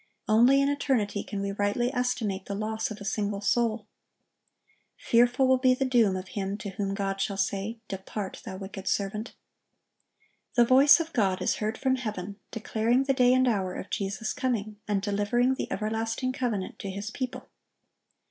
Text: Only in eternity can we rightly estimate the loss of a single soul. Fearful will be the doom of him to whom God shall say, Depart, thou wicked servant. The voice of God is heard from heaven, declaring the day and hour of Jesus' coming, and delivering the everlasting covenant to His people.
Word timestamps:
Only 0.27 0.59
in 0.63 0.67
eternity 0.67 1.23
can 1.23 1.41
we 1.41 1.51
rightly 1.51 1.93
estimate 1.93 2.45
the 2.47 2.55
loss 2.55 2.89
of 2.89 2.99
a 2.99 3.05
single 3.05 3.39
soul. 3.39 3.85
Fearful 4.97 5.47
will 5.47 5.59
be 5.59 5.75
the 5.75 5.85
doom 5.85 6.15
of 6.15 6.29
him 6.29 6.57
to 6.57 6.69
whom 6.71 6.95
God 6.95 7.21
shall 7.21 7.37
say, 7.37 7.77
Depart, 7.87 8.41
thou 8.43 8.57
wicked 8.57 8.87
servant. 8.87 9.35
The 10.55 10.65
voice 10.65 10.99
of 10.99 11.13
God 11.13 11.39
is 11.39 11.57
heard 11.57 11.77
from 11.77 11.97
heaven, 11.97 12.37
declaring 12.49 13.03
the 13.03 13.13
day 13.13 13.31
and 13.31 13.47
hour 13.47 13.75
of 13.75 13.91
Jesus' 13.91 14.33
coming, 14.33 14.77
and 14.87 15.03
delivering 15.03 15.53
the 15.53 15.71
everlasting 15.71 16.33
covenant 16.33 16.79
to 16.79 16.89
His 16.89 17.11
people. 17.11 17.47